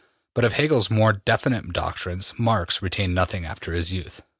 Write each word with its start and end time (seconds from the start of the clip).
But 0.33 0.45
of 0.45 0.53
Hegel's 0.53 0.89
more 0.89 1.13
definite 1.13 1.73
doctrines 1.73 2.33
Marx 2.39 2.81
retained 2.81 3.13
nothing 3.13 3.45
after 3.45 3.71
his 3.73 3.93
youth. 3.93 4.23